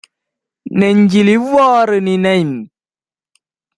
நெஞ்சிலிவ் 0.71 1.47
வாறு- 1.53 1.97
நினைந் 2.07 2.53